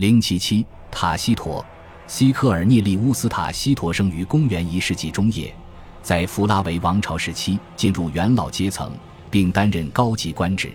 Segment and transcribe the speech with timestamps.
[0.00, 1.62] 零七七，塔西佗，
[2.06, 5.54] 西科尔涅利乌斯·塔西佗生于公元一世纪中叶，
[6.02, 8.90] 在弗拉维王朝时期进入元老阶层，
[9.30, 10.72] 并担任高级官职。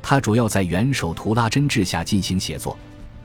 [0.00, 2.74] 他主要在元首图拉真治下进行写作，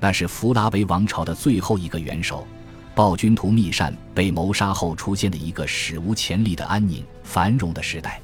[0.02, 2.46] 那是弗拉维王朝的最后一个元首。
[2.94, 8.20] 暴君图密善被谋杀后，出现了一个史无前例的安宁繁荣的时代。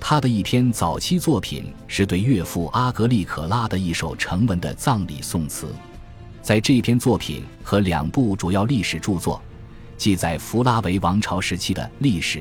[0.00, 5.72] 他的一篇早期作品是对岳父阿格利可拉的一首成文的葬礼颂词。
[6.48, 9.38] 在这篇作品和两部主要历史著作，
[9.98, 12.40] 记载弗拉维王朝时期的历史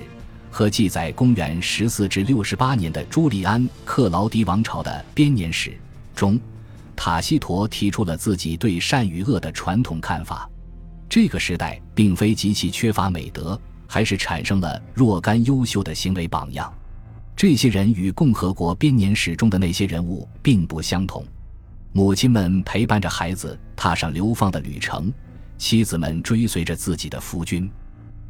[0.49, 5.77] 和记载公元十四至六十八年的朱利安克劳迪王朝的编年史
[6.15, 6.39] 中，
[6.95, 10.49] 塔西佗提出了自己对善与恶的传统看法。
[11.09, 16.73] 这个时代并非极其缺乏美德，还是产生了若干优秀的行为榜样。
[17.35, 21.26] 这些人与共和国编年史中的那些人物并不相同。
[21.97, 25.11] 母亲们陪伴着孩子踏上流放的旅程，
[25.57, 27.67] 妻子们追随着自己的夫君，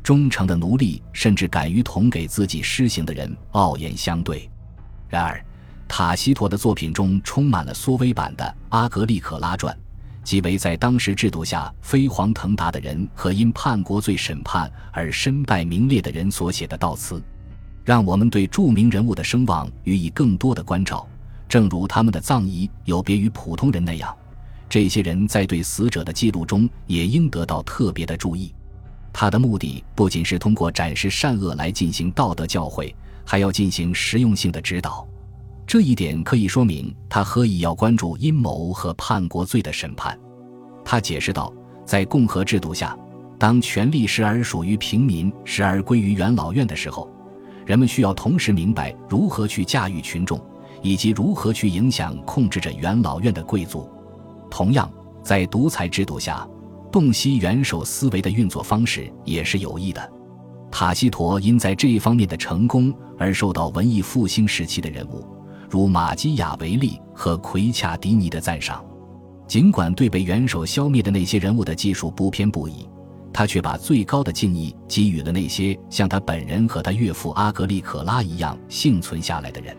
[0.01, 4.49] 忠诚的奴隶甚至敢于同给自己施行的人傲言相对。
[5.09, 5.45] 然而，
[5.85, 9.75] 塔西佗的作品中充满了缩微版的《阿格利可拉传》。
[10.23, 17.21] 即为在当时制度下飞黄腾达的人和因叛国罪审判而身败名裂的人所写的悼词，
[17.83, 21.05] 让我们对著名人物的声望予以更多的关照。
[21.47, 24.15] 正如他们的葬仪有别于普通人那样，
[24.69, 28.53] 这些人在对死者的记录中也应得到特别的注意。
[29.13, 32.93] 他的目的不仅是通过展示善恶来进行道德教诲，
[33.25, 35.07] 还要进行实用性的指导。
[35.65, 40.17] 这一点可以说明他何以要关注阴谋和叛国罪的审判。
[40.85, 41.51] 他解释道，
[41.85, 42.97] 在共和制度下，
[43.39, 47.09] 当权力时而属于平民，时而归于元老院的时候，
[47.65, 50.39] 人们需要同时明白如何去驾驭群众，
[50.81, 53.89] 以及如何去影响控制着元老院的贵族。
[54.49, 54.91] 同样，
[55.23, 56.47] 在独裁制度下，
[56.91, 60.11] 洞悉元首思维的运作方式也是有益的。
[60.71, 65.25] 塔西佗因在这一方面的成功而受到文艺复兴时期的人物。
[65.69, 68.85] 如马基雅维利和奎恰迪尼的赞赏，
[69.47, 72.87] 尽管对被元首消灭的那些人物的技术不偏不倚，
[73.33, 79.75] 他却把最高的敬意给予了那些像他本人和他岳父阿格利可拉一样幸存下来的人。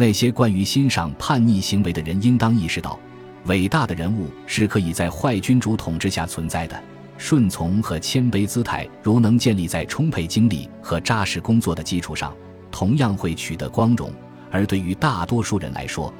[0.00, 2.98] 那些关于欣赏叛逆行为的人，应当意识到，
[3.44, 6.82] 伟大的人物是可以在坏君主统治下存在的。
[7.18, 12.34] 顺从和谦卑姿态，如能建立在充沛精力和扎实工作的基础上，
[12.70, 14.10] 同样会取得光荣。
[14.50, 16.10] 而对于大多数人来说，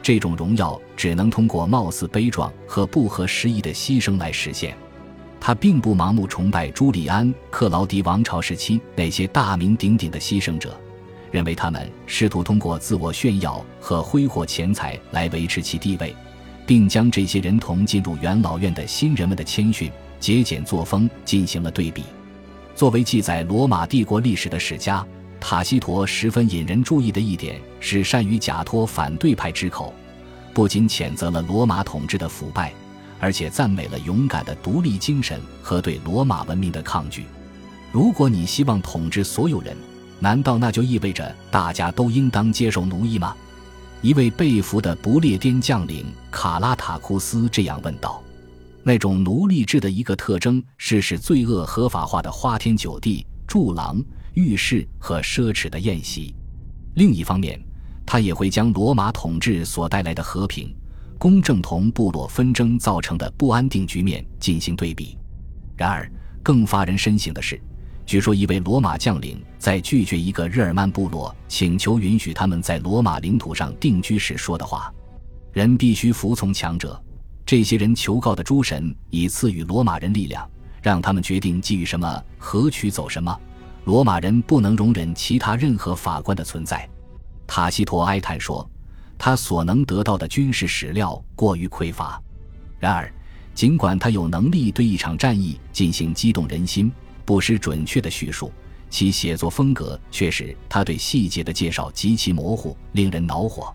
[0.00, 4.76] 这种荣耀只能通过貌似悲壮和不合时宜的牺牲来实现。
[5.40, 10.80] 他并不盲目崇拜朱利安·克劳迪王朝时期那些大名鼎鼎的牺牲者，
[11.34, 16.14] 认为他们试图通过自我炫耀和挥霍钱财来维持其地位，
[16.64, 19.90] 并将这些人同进入元老院的新人们的谦逊、
[20.20, 22.04] 节俭作风进行了对比。
[22.76, 25.04] 作为记载罗马帝国历史的史家。
[25.40, 29.92] 塔西佗十分引人注意的一点是，善于假托反对派之口，
[30.54, 32.72] 不仅谴责了罗马统治的腐败，
[33.20, 37.26] 而且赞美了勇敢的独立精神和对罗马文明的抗拒。
[37.92, 39.76] 如果你希望统治所有人，
[40.20, 43.34] 难道那就意味着大家都应当接受奴役吗？
[44.02, 48.22] 一位被俘的不列颠将领卡拉塔库斯这样问道。
[48.82, 54.02] 那种奴隶制的一个特征是使罪恶合法化的花天酒地、柱廊。
[54.34, 56.34] 浴室和奢侈的宴席。
[56.96, 57.56] 另一方面，
[58.04, 60.74] 他也会将罗马统治所带来的和平、
[61.20, 65.16] 公正同部落纷争造成的不安定局面进行对比。
[65.76, 66.10] 然而，
[66.42, 67.62] 更发人深省的是，
[68.06, 74.92] 据说一位罗马将领在拒绝一个日耳曼部落请求允许他们在罗马领土上定居时说的话
[75.52, 77.00] ：“人必须服从强者。”
[77.46, 80.48] 这些人求告的诸神已赐予罗马人力量，
[80.82, 83.38] 让他们决定给予什么，何取走什么。
[83.84, 86.88] 罗马人不能容忍其他任何法官的存在，
[87.46, 88.66] 塔西佗哀叹说
[89.18, 92.18] ：“他所能得到的军事史料过于匮乏。”
[92.80, 93.12] 然而，
[93.54, 96.90] 尽管他有能力对一场战役进行激动人心、
[97.24, 98.52] 不失准确的叙述，
[98.90, 103.74] 其写作风格却使他对细节的介绍极其模糊，令人恼火。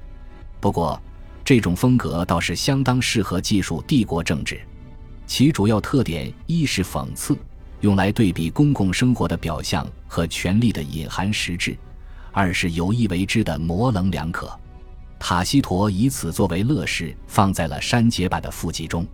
[0.60, 1.02] 不过，
[1.44, 4.60] 这种风格倒是相当适合记述帝国政治，
[5.26, 7.38] 其主要特点一是讽刺。
[7.82, 11.78] 用来对比公共生活的表象和权力的隐含实质，
[12.34, 14.52] 二是有意为之的模棱两可。
[15.18, 19.08] 塔西佗以此作为乐事，放在了删节版的附记中。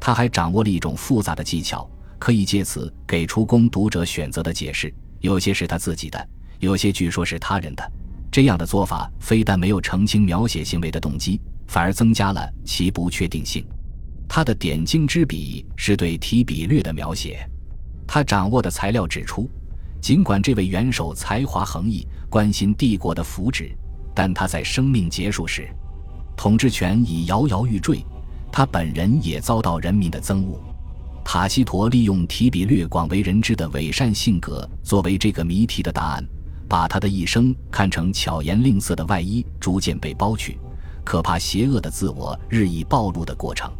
[0.00, 1.86] 他还掌握了一种复杂的技巧，
[2.18, 6.28] 可以借此给出供读者选择的解释，有些是他自己的，
[6.58, 7.92] 有些据说是他人的。
[8.30, 13.64] 这样的做法非但没有澄清描写行为的动机，反而增加了其不确定性。
[14.28, 17.48] 他的点睛之笔是对提比略的描写。
[18.06, 19.48] 他掌握的材料指出，
[20.00, 23.72] 尽管这位元首才华横溢，关心帝国的福祉，
[24.14, 25.68] 但他在生命结束时，
[26.36, 28.04] 统治权已摇摇欲坠，
[28.52, 30.60] 他本人也遭到人民的憎恶。
[31.30, 36.26] 塔西佗利用提比略广为人知的伪善性格作为这个谜题的答案，
[36.66, 40.58] 把他的一生看成巧言令色的外衣逐渐被剥去，
[41.04, 43.70] 可怕邪恶的自我日益暴露的过程。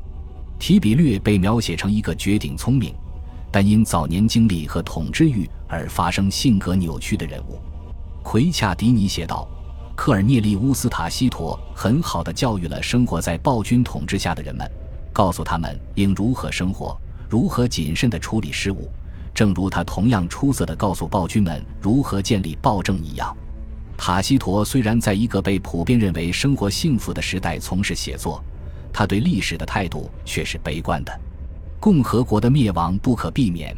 [0.59, 2.95] 提比略被描写成一个绝顶聪明，
[3.51, 7.59] 但因早年经历和统治欲而发生性格扭曲的人物。
[8.23, 9.49] 奎恰迪尼写道
[9.97, 14.71] ：“科尔涅利乌斯·塔西佗很好的教育了生活在暴君统治下的人们，
[15.15, 16.95] 告诉他们应如何生活。”
[17.29, 18.91] 如何谨慎地处理事务，
[19.35, 23.37] 正如他同样出色地告诉暴君们如何建立暴政一样。
[23.97, 28.43] 塔西佗虽然在一个被普遍认为生活幸福的时代从事写作，
[28.93, 31.21] 他对历史的态度却是悲观的。
[31.81, 33.77] 共和国的灭亡不可避免，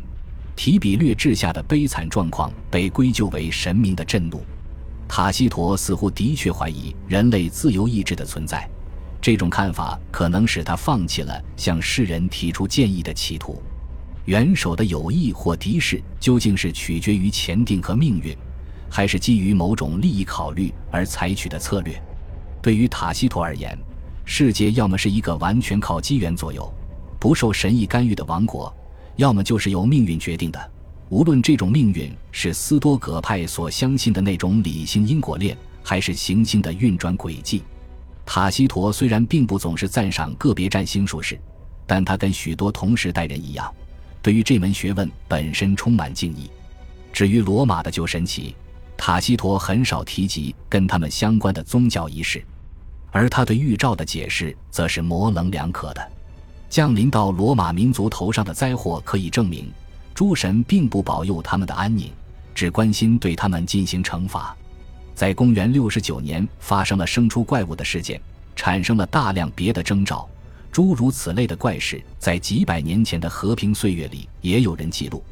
[0.55, 4.43] 提比略治下的悲惨状况被归咎为神明的震怒。
[5.09, 8.69] 塔西佗似乎的确怀疑人类自由意志的存在。
[9.21, 13.61] 这种看法可能使他放弃了向世人提出建议的企图。
[14.25, 18.37] 元首的有意或敌视究竟是取决于前定和命运，
[18.89, 22.01] 还是基于某种利益考虑而采取的策略？
[22.63, 23.77] 对于塔西佗而言，
[24.25, 26.73] 世界要么是一个完全靠机缘左右、
[27.19, 28.73] 不受神意干预的王国，
[29.17, 30.71] 要么就是由命运决定的。
[31.09, 37.63] 无论这种命运是斯多葛派所相信的那种理性因果链，还是行星的运转轨迹。
[38.25, 41.39] 塔西佗虽然并不总是赞赏个别占星术士，
[41.87, 43.73] 但他跟许多同时代人一样，
[44.23, 46.51] 对于这门学问本身充满敬意。
[47.13, 48.55] 至于罗马的旧神奇，
[48.97, 52.45] 塔西佗很少提及跟他们相关的宗教仪式，
[53.11, 56.13] 而他对预兆的解释则是模棱两可的。
[56.69, 59.69] 降临到罗马民族头上的灾祸可以证明，
[60.15, 62.13] 诸神并不保佑他们的安宁，
[62.55, 64.57] 只关心对他们进行惩罚。
[65.21, 68.19] 在公元六十九年，发生了生出怪物的事件，
[68.57, 70.27] 产生了大量别的征兆。
[70.73, 75.23] 诸如此类的怪事，在几百年前的和平岁月里也有人记录，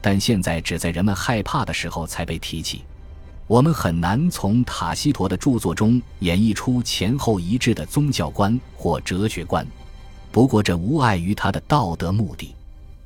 [0.00, 2.84] 但现在只在人们害怕的时候才被提起。
[3.48, 9.66] 我们很难从塔西佗的著作中演绎出前后一致的宗教观或哲学观，
[10.30, 12.54] 不过这无碍于他的道德目的。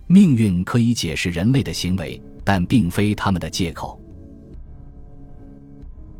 [0.06, 3.98] 命运可以解释人类的行为，但并非他们的借口。